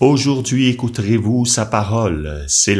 Aujourd'hui, 0.00 0.68
écouterez-vous 0.68 1.44
sa 1.44 1.66
parole. 1.66 2.46
C'est 2.48 2.74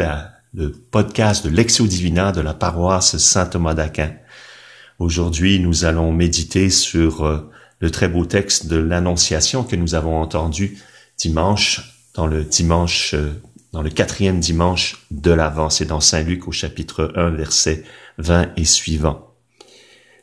le 0.54 0.72
podcast 0.72 1.44
de 1.44 1.50
Lexio 1.50 1.86
Divina 1.86 2.32
de 2.32 2.40
la 2.40 2.54
paroisse 2.54 3.18
Saint-Thomas 3.18 3.74
d'Aquin. 3.74 4.14
Aujourd'hui, 4.98 5.60
nous 5.60 5.84
allons 5.84 6.12
méditer 6.12 6.70
sur 6.70 7.26
euh, 7.26 7.50
le 7.78 7.90
très 7.90 8.08
beau 8.08 8.24
texte 8.24 8.68
de 8.68 8.76
l'Annonciation 8.76 9.64
que 9.64 9.76
nous 9.76 9.94
avons 9.94 10.18
entendu 10.18 10.78
dimanche, 11.18 12.08
dans 12.14 12.26
le 12.26 12.42
dimanche, 12.42 13.12
euh, 13.12 13.38
dans 13.74 13.82
le 13.82 13.90
quatrième 13.90 14.40
dimanche 14.40 15.06
de 15.10 15.30
l'Avent. 15.30 15.68
C'est 15.68 15.84
dans 15.84 16.00
Saint 16.00 16.22
Luc 16.22 16.48
au 16.48 16.52
chapitre 16.52 17.12
1, 17.16 17.32
verset 17.32 17.84
20 18.16 18.52
et 18.56 18.64
suivant. 18.64 19.34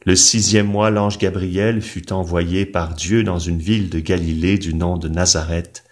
Le 0.04 0.16
sixième 0.16 0.66
mois, 0.66 0.89
l'ange 0.89 1.20
Gabriel 1.20 1.84
fut 1.84 2.11
envoyé 2.11 2.66
par 2.66 2.95
Dieu 2.95 3.23
dans 3.23 3.38
une 3.38 3.59
ville 3.59 3.91
de 3.91 4.00
Galilée 4.00 4.57
du 4.57 4.73
nom 4.73 4.98
de 4.98 5.09
Nazareth 5.09 5.84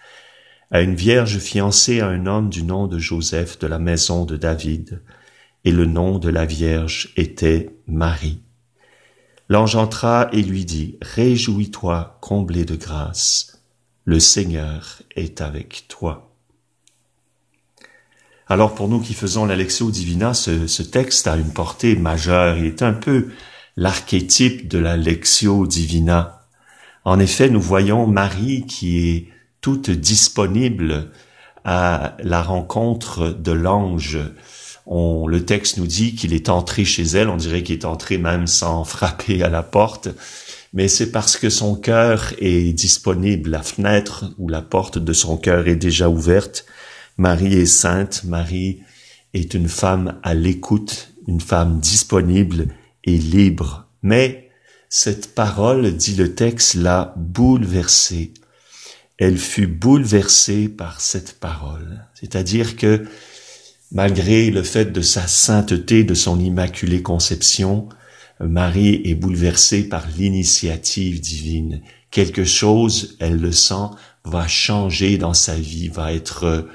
à 0.71 0.82
une 0.82 0.95
vierge 0.95 1.39
fiancée 1.39 2.00
à 2.01 2.07
un 2.07 2.25
homme 2.25 2.50
du 2.50 2.64
nom 2.64 2.87
de 2.87 3.00
Joseph 3.00 3.60
de 3.60 3.68
la 3.68 3.79
maison 3.79 4.25
de 4.25 4.37
David, 4.37 5.01
et 5.64 5.71
le 5.71 5.86
nom 5.86 6.19
de 6.19 6.29
la 6.29 6.46
vierge 6.46 7.11
était 7.15 7.75
Marie. 7.87 8.42
L'ange 9.50 9.75
entra 9.75 10.29
et 10.32 10.42
lui 10.42 10.65
dit, 10.65 10.97
Réjouis-toi, 11.01 12.18
comblé 12.21 12.65
de 12.65 12.75
grâce, 12.75 13.61
le 14.06 14.20
Seigneur 14.20 15.01
est 15.15 15.42
avec 15.42 15.86
toi. 15.87 16.32
Alors 18.47 18.75
pour 18.75 18.87
nous 18.87 19.00
qui 19.00 19.15
faisons 19.15 19.45
la 19.45 19.56
Divina, 19.56 20.34
ce, 20.36 20.82
texte 20.84 21.28
a 21.28 21.36
une 21.36 21.51
portée 21.51 21.95
majeure. 21.95 22.57
Il 22.57 22.65
est 22.65 22.84
un 22.84 22.93
peu 22.93 23.29
l'archétype 23.75 24.68
de 24.68 24.78
la 24.78 24.97
Lectio 24.97 25.65
Divina. 25.65 26.47
En 27.06 27.20
effet, 27.20 27.50
nous 27.50 27.61
voyons 27.61 28.06
Marie 28.06 28.65
qui 28.68 29.09
est 29.09 29.28
toute 29.65 29.89
disponible 29.89 31.10
à 31.64 32.17
la 32.19 32.44
rencontre 32.44 33.30
de 33.30 33.52
l'ange. 33.52 34.20
On, 34.86 35.26
le 35.26 35.44
texte 35.44 35.78
nous 35.78 35.88
dit 35.88 36.14
qu'il 36.14 36.34
est 36.34 36.50
entré 36.50 36.86
chez 36.86 37.02
elle, 37.02 37.30
on 37.30 37.36
dirait 37.36 37.64
qu'il 37.64 37.73
est 37.73 37.86
entré 37.86 38.20
même 38.20 38.45
sans 38.45 38.84
frapper 38.95 39.42
à 39.42 39.50
la 39.50 39.64
porte, 39.64 40.09
mais 40.72 40.88
c'est 40.88 41.12
parce 41.12 41.36
que 41.36 41.50
son 41.50 41.75
cœur 41.75 42.31
est 42.38 42.73
disponible, 42.73 43.50
la 43.50 43.64
fenêtre 43.64 44.36
ou 44.38 44.50
la 44.50 44.62
porte 44.62 45.00
de 45.00 45.14
son 45.14 45.36
cœur 45.36 45.68
est 45.68 45.75
déjà 45.75 46.09
ouverte. 46.09 46.68
Marie 47.18 47.56
est 47.56 47.66
sainte, 47.66 48.23
Marie 48.23 48.81
est 49.34 49.56
une 49.56 49.68
femme 49.68 50.20
à 50.22 50.36
l'écoute, 50.36 51.16
une 51.28 51.42
femme 51.42 51.80
disponible 51.80 52.68
et 53.03 53.18
libre. 53.18 53.88
Mais 54.03 54.52
cette 54.90 55.34
parole, 55.34 55.92
dit 55.95 56.14
le 56.14 56.36
texte, 56.36 56.75
l'a 56.75 57.16
bouleversée 57.18 58.31
elle 59.18 59.38
fut 59.38 59.68
bouleversée 59.68 60.68
par 60.68 61.02
cette 61.02 61.40
parole. 61.40 62.06
C'est-à-dire 62.14 62.76
que 62.76 63.06
malgré 63.92 64.52
le 64.52 64.64
fait 64.64 64.92
de 64.92 65.02
sa 65.02 65.28
sainteté, 65.28 66.04
de 66.04 66.14
son 66.14 66.40
immaculée 66.40 67.02
conception, 67.02 67.88
Marie 68.40 69.02
est 69.06 69.16
bouleversée 69.16 69.88
par 69.88 70.06
l'initiative 70.18 71.22
divine. 71.22 71.82
Quelque 72.12 72.44
chose, 72.44 73.16
elle 73.20 73.38
le 73.38 73.54
sent, 73.54 73.90
va 74.26 74.48
changer 74.48 75.18
dans 75.18 75.34
sa 75.34 75.56
vie, 75.56 75.88
va 75.88 76.12
être 76.12 76.68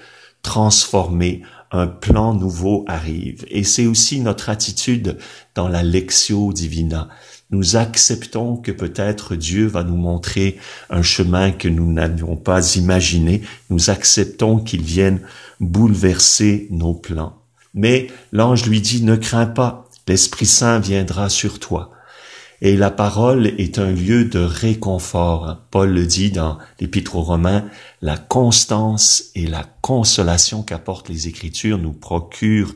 transformé, 0.42 1.42
un 1.72 1.86
plan 1.86 2.34
nouveau 2.34 2.84
arrive. 2.88 3.44
Et 3.48 3.64
c'est 3.64 3.86
aussi 3.86 4.20
notre 4.20 4.48
attitude 4.48 5.18
dans 5.54 5.68
la 5.68 5.82
Lectio 5.82 6.52
Divina 6.52 7.08
nous 7.50 7.76
acceptons 7.76 8.56
que 8.56 8.72
peut-être 8.72 9.36
Dieu 9.36 9.66
va 9.66 9.82
nous 9.82 9.96
montrer 9.96 10.58
un 10.88 11.02
chemin 11.02 11.50
que 11.50 11.68
nous 11.68 11.92
n'avions 11.92 12.36
pas 12.36 12.76
imaginé, 12.76 13.42
nous 13.70 13.90
acceptons 13.90 14.58
qu'il 14.58 14.82
vienne 14.82 15.20
bouleverser 15.58 16.68
nos 16.70 16.94
plans. 16.94 17.36
Mais 17.74 18.08
l'ange 18.32 18.66
lui 18.66 18.80
dit, 18.80 19.02
ne 19.02 19.16
crains 19.16 19.46
pas, 19.46 19.88
l'Esprit 20.08 20.46
Saint 20.46 20.80
viendra 20.80 21.28
sur 21.28 21.60
toi. 21.60 21.92
Et 22.62 22.76
la 22.76 22.90
parole 22.90 23.46
est 23.46 23.78
un 23.78 23.90
lieu 23.90 24.24
de 24.24 24.40
réconfort. 24.40 25.56
Paul 25.70 25.92
le 25.92 26.04
dit 26.04 26.30
dans 26.30 26.58
l'Épître 26.78 27.16
aux 27.16 27.22
Romains, 27.22 27.64
la 28.02 28.18
constance 28.18 29.30
et 29.34 29.46
la 29.46 29.64
consolation 29.80 30.62
qu'apportent 30.62 31.08
les 31.08 31.26
Écritures 31.26 31.78
nous 31.78 31.92
procurent 31.92 32.74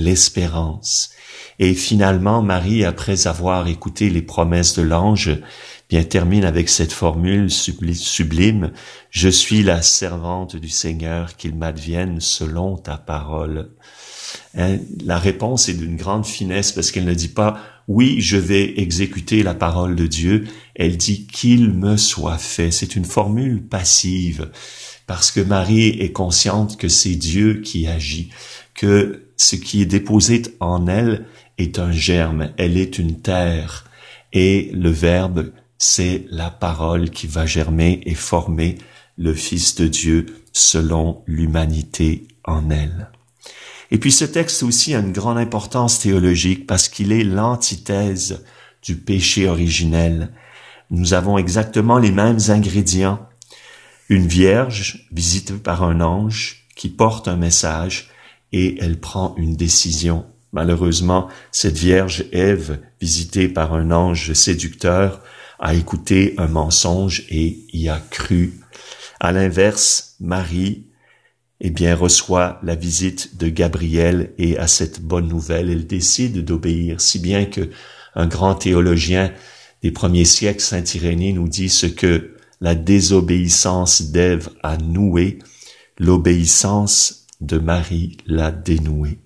l'espérance. 0.00 1.10
Et 1.58 1.74
finalement, 1.74 2.42
Marie, 2.42 2.84
après 2.84 3.26
avoir 3.26 3.68
écouté 3.68 4.08
les 4.10 4.22
promesses 4.22 4.74
de 4.76 4.82
l'ange, 4.82 5.30
bien 5.88 6.02
termine 6.02 6.44
avec 6.44 6.68
cette 6.68 6.92
formule 6.92 7.50
sublime, 7.50 8.72
Je 9.10 9.28
suis 9.28 9.62
la 9.62 9.82
servante 9.82 10.56
du 10.56 10.68
Seigneur, 10.70 11.36
qu'il 11.36 11.54
m'advienne 11.54 12.20
selon 12.20 12.76
ta 12.76 12.96
parole. 12.96 13.70
Hein, 14.56 14.78
la 15.04 15.18
réponse 15.18 15.68
est 15.68 15.74
d'une 15.74 15.96
grande 15.96 16.26
finesse 16.26 16.72
parce 16.72 16.90
qu'elle 16.90 17.04
ne 17.04 17.14
dit 17.14 17.28
pas 17.28 17.58
oui, 17.88 18.20
je 18.20 18.36
vais 18.36 18.78
exécuter 18.80 19.42
la 19.42 19.54
parole 19.54 19.96
de 19.96 20.06
Dieu. 20.06 20.46
Elle 20.76 20.96
dit 20.96 21.26
qu'il 21.26 21.72
me 21.72 21.96
soit 21.96 22.38
fait. 22.38 22.70
C'est 22.70 22.94
une 22.94 23.04
formule 23.04 23.66
passive 23.66 24.48
parce 25.08 25.32
que 25.32 25.40
Marie 25.40 25.88
est 25.88 26.12
consciente 26.12 26.76
que 26.76 26.86
c'est 26.86 27.16
Dieu 27.16 27.62
qui 27.62 27.88
agit, 27.88 28.30
que 28.80 29.26
ce 29.36 29.56
qui 29.56 29.82
est 29.82 29.86
déposé 29.86 30.40
en 30.58 30.86
elle 30.86 31.26
est 31.58 31.78
un 31.78 31.92
germe, 31.92 32.48
elle 32.56 32.78
est 32.78 32.98
une 32.98 33.20
terre, 33.20 33.84
et 34.32 34.70
le 34.72 34.88
Verbe, 34.88 35.52
c'est 35.76 36.24
la 36.30 36.48
parole 36.48 37.10
qui 37.10 37.26
va 37.26 37.44
germer 37.44 38.00
et 38.06 38.14
former 38.14 38.78
le 39.18 39.34
Fils 39.34 39.74
de 39.74 39.86
Dieu 39.86 40.44
selon 40.54 41.22
l'humanité 41.26 42.26
en 42.44 42.70
elle. 42.70 43.10
Et 43.90 43.98
puis 43.98 44.12
ce 44.12 44.24
texte 44.24 44.62
aussi 44.62 44.94
a 44.94 45.00
une 45.00 45.12
grande 45.12 45.36
importance 45.36 45.98
théologique 45.98 46.66
parce 46.66 46.88
qu'il 46.88 47.12
est 47.12 47.22
l'antithèse 47.22 48.42
du 48.82 48.96
péché 48.96 49.46
originel. 49.46 50.30
Nous 50.88 51.12
avons 51.12 51.36
exactement 51.36 51.98
les 51.98 52.12
mêmes 52.12 52.40
ingrédients. 52.48 53.28
Une 54.08 54.26
vierge 54.26 55.06
visitée 55.12 55.52
par 55.52 55.82
un 55.82 56.00
ange 56.00 56.66
qui 56.76 56.88
porte 56.88 57.28
un 57.28 57.36
message 57.36 58.09
et 58.52 58.76
elle 58.80 58.98
prend 58.98 59.34
une 59.36 59.56
décision. 59.56 60.26
Malheureusement, 60.52 61.28
cette 61.52 61.78
Vierge 61.78 62.24
Ève, 62.32 62.80
visitée 63.00 63.48
par 63.48 63.74
un 63.74 63.90
ange 63.90 64.32
séducteur, 64.32 65.22
a 65.60 65.74
écouté 65.74 66.34
un 66.38 66.48
mensonge 66.48 67.24
et 67.28 67.66
y 67.72 67.88
a 67.88 68.00
cru. 68.10 68.54
À 69.20 69.32
l'inverse, 69.32 70.16
Marie, 70.18 70.86
eh 71.60 71.70
bien, 71.70 71.94
reçoit 71.94 72.58
la 72.62 72.74
visite 72.74 73.36
de 73.36 73.48
Gabriel 73.48 74.32
et 74.38 74.56
à 74.56 74.66
cette 74.66 75.02
bonne 75.02 75.28
nouvelle, 75.28 75.70
elle 75.70 75.86
décide 75.86 76.44
d'obéir, 76.44 77.00
si 77.00 77.18
bien 77.18 77.44
que 77.44 77.70
un 78.14 78.26
grand 78.26 78.54
théologien 78.54 79.32
des 79.82 79.92
premiers 79.92 80.24
siècles, 80.24 80.60
Saint 80.60 80.84
Irénée, 80.94 81.32
nous 81.32 81.48
dit 81.48 81.68
ce 81.68 81.86
que 81.86 82.34
la 82.60 82.74
désobéissance 82.74 84.02
d'Ève 84.02 84.48
a 84.62 84.76
noué, 84.78 85.38
l'obéissance 85.98 87.19
de 87.40 87.58
Marie 87.58 88.16
l'a 88.26 88.52
dénoué. 88.52 89.18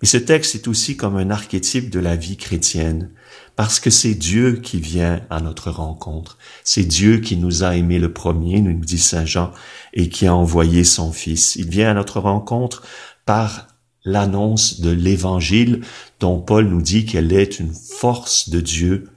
Mais 0.00 0.08
ce 0.08 0.16
texte 0.16 0.54
est 0.54 0.68
aussi 0.68 0.96
comme 0.96 1.16
un 1.16 1.30
archétype 1.30 1.90
de 1.90 1.98
la 1.98 2.14
vie 2.14 2.36
chrétienne, 2.36 3.10
parce 3.56 3.80
que 3.80 3.90
c'est 3.90 4.14
Dieu 4.14 4.60
qui 4.62 4.78
vient 4.78 5.22
à 5.30 5.40
notre 5.40 5.70
rencontre. 5.70 6.38
C'est 6.62 6.84
Dieu 6.84 7.18
qui 7.18 7.36
nous 7.36 7.64
a 7.64 7.76
aimés 7.76 7.98
le 7.98 8.12
premier, 8.12 8.60
nous 8.60 8.78
dit 8.78 8.98
Saint 8.98 9.24
Jean, 9.24 9.52
et 9.92 10.08
qui 10.08 10.26
a 10.26 10.34
envoyé 10.34 10.84
son 10.84 11.12
Fils. 11.12 11.56
Il 11.56 11.68
vient 11.68 11.90
à 11.90 11.94
notre 11.94 12.20
rencontre 12.20 12.84
par 13.26 13.66
l'annonce 14.04 14.80
de 14.80 14.90
l'Évangile, 14.90 15.82
dont 16.20 16.38
Paul 16.38 16.68
nous 16.68 16.82
dit 16.82 17.04
qu'elle 17.04 17.32
est 17.32 17.58
une 17.58 17.74
force 17.74 18.50
de 18.50 18.60
Dieu 18.60 19.08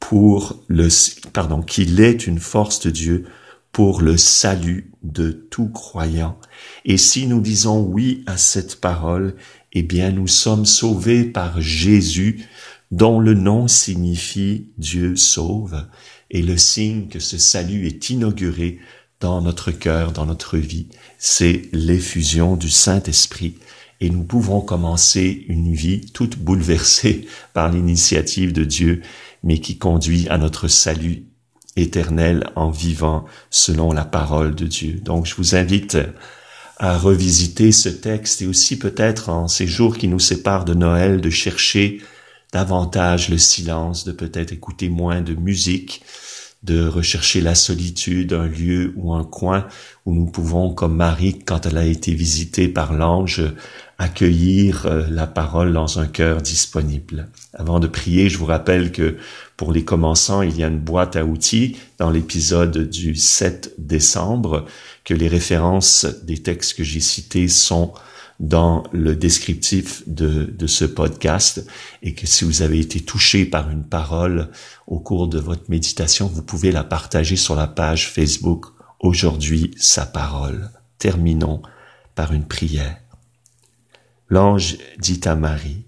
pour 0.00 0.62
le, 0.66 0.88
pardon, 1.32 1.62
qu'il 1.62 2.00
est 2.00 2.26
une 2.26 2.40
force 2.40 2.80
de 2.80 2.90
Dieu 2.90 3.24
pour 3.78 4.02
le 4.02 4.16
salut 4.16 4.90
de 5.04 5.30
tout 5.30 5.68
croyant. 5.68 6.36
Et 6.84 6.96
si 6.96 7.28
nous 7.28 7.40
disons 7.40 7.80
oui 7.80 8.24
à 8.26 8.36
cette 8.36 8.80
parole, 8.80 9.36
eh 9.72 9.84
bien 9.84 10.10
nous 10.10 10.26
sommes 10.26 10.66
sauvés 10.66 11.22
par 11.22 11.60
Jésus, 11.60 12.44
dont 12.90 13.20
le 13.20 13.34
nom 13.34 13.68
signifie 13.68 14.66
Dieu 14.78 15.14
sauve, 15.14 15.86
et 16.28 16.42
le 16.42 16.56
signe 16.56 17.06
que 17.06 17.20
ce 17.20 17.38
salut 17.38 17.86
est 17.86 18.10
inauguré 18.10 18.80
dans 19.20 19.40
notre 19.42 19.70
cœur, 19.70 20.10
dans 20.10 20.26
notre 20.26 20.58
vie, 20.58 20.88
c'est 21.16 21.68
l'effusion 21.72 22.56
du 22.56 22.70
Saint-Esprit. 22.70 23.58
Et 24.00 24.10
nous 24.10 24.24
pouvons 24.24 24.60
commencer 24.60 25.44
une 25.46 25.72
vie 25.72 26.00
toute 26.00 26.36
bouleversée 26.36 27.28
par 27.54 27.70
l'initiative 27.70 28.52
de 28.52 28.64
Dieu, 28.64 29.02
mais 29.44 29.60
qui 29.60 29.78
conduit 29.78 30.28
à 30.30 30.36
notre 30.36 30.66
salut 30.66 31.27
éternel 31.82 32.50
en 32.56 32.70
vivant 32.70 33.24
selon 33.50 33.92
la 33.92 34.04
parole 34.04 34.54
de 34.54 34.66
Dieu. 34.66 35.00
Donc 35.04 35.26
je 35.26 35.34
vous 35.34 35.54
invite 35.54 35.98
à 36.78 36.96
revisiter 36.96 37.72
ce 37.72 37.88
texte 37.88 38.42
et 38.42 38.46
aussi 38.46 38.78
peut-être 38.78 39.30
en 39.30 39.48
ces 39.48 39.66
jours 39.66 39.96
qui 39.98 40.08
nous 40.08 40.20
séparent 40.20 40.64
de 40.64 40.74
Noël 40.74 41.20
de 41.20 41.30
chercher 41.30 42.00
davantage 42.52 43.28
le 43.28 43.38
silence, 43.38 44.04
de 44.04 44.12
peut-être 44.12 44.52
écouter 44.52 44.88
moins 44.88 45.20
de 45.20 45.34
musique, 45.34 46.02
de 46.62 46.86
rechercher 46.86 47.40
la 47.40 47.54
solitude, 47.54 48.32
un 48.32 48.46
lieu 48.46 48.92
ou 48.96 49.12
un 49.14 49.24
coin 49.24 49.66
où 50.06 50.14
nous 50.14 50.26
pouvons, 50.26 50.72
comme 50.72 50.96
Marie, 50.96 51.38
quand 51.38 51.66
elle 51.66 51.78
a 51.78 51.84
été 51.84 52.14
visitée 52.14 52.68
par 52.68 52.92
l'ange, 52.92 53.42
accueillir 53.98 54.86
euh, 54.86 55.06
la 55.10 55.26
parole 55.26 55.72
dans 55.72 55.98
un 55.98 56.06
cœur 56.06 56.40
disponible. 56.40 57.28
Avant 57.52 57.80
de 57.80 57.86
prier, 57.86 58.28
je 58.28 58.38
vous 58.38 58.46
rappelle 58.46 58.92
que 58.92 59.16
pour 59.58 59.72
les 59.72 59.84
commençants, 59.84 60.42
il 60.42 60.56
y 60.56 60.62
a 60.62 60.68
une 60.68 60.78
boîte 60.78 61.16
à 61.16 61.24
outils 61.24 61.76
dans 61.98 62.10
l'épisode 62.10 62.88
du 62.88 63.16
7 63.16 63.74
décembre, 63.76 64.66
que 65.04 65.14
les 65.14 65.26
références 65.26 66.06
des 66.22 66.38
textes 66.38 66.74
que 66.74 66.84
j'ai 66.84 67.00
cités 67.00 67.48
sont 67.48 67.92
dans 68.38 68.84
le 68.92 69.16
descriptif 69.16 70.04
de, 70.06 70.54
ce 70.68 70.84
podcast 70.84 71.66
et 72.02 72.14
que 72.14 72.24
si 72.24 72.44
vous 72.44 72.62
avez 72.62 72.78
été 72.78 73.00
touché 73.00 73.44
par 73.46 73.68
une 73.68 73.82
parole 73.82 74.48
au 74.86 75.00
cours 75.00 75.26
de 75.26 75.40
votre 75.40 75.68
méditation, 75.68 76.28
vous 76.28 76.44
pouvez 76.44 76.70
la 76.70 76.84
partager 76.84 77.34
sur 77.34 77.56
la 77.56 77.66
page 77.66 78.08
Facebook 78.08 78.66
Aujourd'hui 79.00 79.72
sa 79.76 80.06
parole. 80.06 80.70
Terminons 80.98 81.62
par 82.14 82.32
une 82.32 82.46
prière. 82.46 82.96
L'ange 84.28 84.76
dit 84.98 85.20
à 85.24 85.34
Marie, 85.34 85.87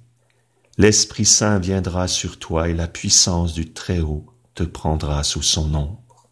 L'Esprit 0.80 1.26
Saint 1.26 1.58
viendra 1.58 2.08
sur 2.08 2.38
toi 2.38 2.70
et 2.70 2.72
la 2.72 2.88
puissance 2.88 3.52
du 3.52 3.70
Très-Haut 3.70 4.24
te 4.54 4.62
prendra 4.62 5.22
sous 5.24 5.42
son 5.42 5.74
ombre. 5.74 6.30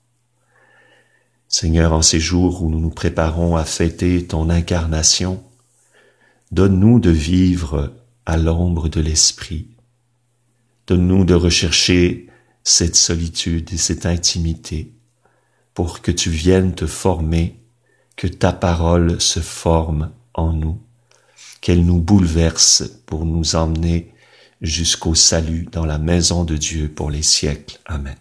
Seigneur, 1.48 1.92
en 1.92 2.00
ces 2.00 2.18
jours 2.18 2.62
où 2.62 2.70
nous 2.70 2.80
nous 2.80 2.88
préparons 2.88 3.56
à 3.56 3.66
fêter 3.66 4.26
ton 4.26 4.48
incarnation, 4.48 5.44
donne-nous 6.50 6.98
de 6.98 7.10
vivre 7.10 7.92
à 8.24 8.38
l'ombre 8.38 8.88
de 8.88 9.02
l'Esprit. 9.02 9.68
Donne-nous 10.86 11.26
de 11.26 11.34
rechercher 11.34 12.28
cette 12.64 12.96
solitude 12.96 13.70
et 13.74 13.76
cette 13.76 14.06
intimité 14.06 14.94
pour 15.74 16.00
que 16.00 16.10
tu 16.10 16.30
viennes 16.30 16.74
te 16.74 16.86
former, 16.86 17.60
que 18.16 18.26
ta 18.26 18.54
parole 18.54 19.20
se 19.20 19.40
forme 19.40 20.10
en 20.32 20.54
nous 20.54 20.80
qu'elle 21.60 21.84
nous 21.84 22.00
bouleverse 22.00 22.84
pour 23.04 23.26
nous 23.26 23.54
emmener 23.54 24.14
jusqu'au 24.60 25.14
salut 25.14 25.66
dans 25.72 25.86
la 25.86 25.98
maison 25.98 26.44
de 26.44 26.56
Dieu 26.56 26.88
pour 26.88 27.10
les 27.10 27.22
siècles. 27.22 27.78
Amen. 27.86 28.16